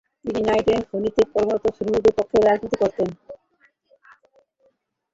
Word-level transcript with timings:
তিনি 0.25 0.39
নাইট্রেট 0.47 0.83
খনিতে 0.89 1.21
কর্মরত 1.33 1.65
শ্রমিকদের 1.75 2.13
পক্ষে 2.17 2.37
রাজনীতি 2.39 2.77
করতেন। 2.81 3.09